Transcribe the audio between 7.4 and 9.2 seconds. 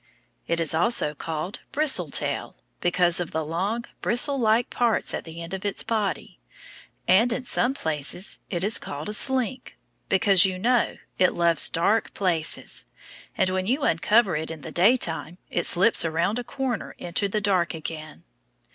some places it is called a